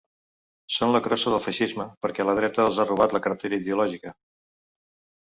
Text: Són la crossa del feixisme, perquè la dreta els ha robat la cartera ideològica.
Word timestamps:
Són 0.75 0.93
la 0.95 1.01
crossa 1.07 1.33
del 1.33 1.43
feixisme, 1.49 1.87
perquè 2.07 2.27
la 2.27 2.37
dreta 2.41 2.67
els 2.73 2.83
ha 2.83 2.89
robat 2.95 3.17
la 3.19 3.25
cartera 3.29 3.63
ideològica. 3.63 4.19